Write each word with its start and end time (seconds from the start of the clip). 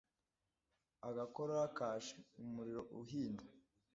agakorora 1.09 1.63
kaje 1.77 2.15
,umuriro 2.41 2.81
uhinda 2.99 3.43